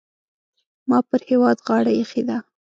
ما 0.89 0.99
پر 1.09 1.21
هېواد 1.29 1.57
غاړه 1.67 1.91
اېښې 1.97 2.21
ده. 2.29 2.37